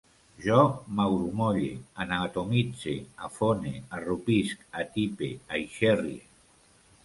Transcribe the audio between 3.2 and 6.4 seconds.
afone, arrupisc, atipe, aixerrie